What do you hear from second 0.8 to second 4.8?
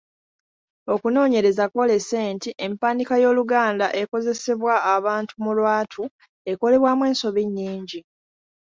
Okunoonyereza kwolese nti empandiika y'Oluganda ekozesebwa